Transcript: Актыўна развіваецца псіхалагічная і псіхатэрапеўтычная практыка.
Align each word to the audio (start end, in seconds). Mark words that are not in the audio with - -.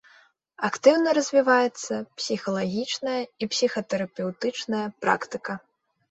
Актыўна 0.67 1.09
развіваецца 1.17 1.93
псіхалагічная 2.21 3.19
і 3.43 3.49
псіхатэрапеўтычная 3.51 4.81
практыка. 5.05 5.53